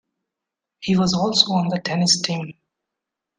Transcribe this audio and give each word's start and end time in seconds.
He 0.79 0.97
was 0.97 1.13
also 1.13 1.45
on 1.53 1.67
the 1.69 1.77
tennis 1.79 2.19
team. 2.19 2.55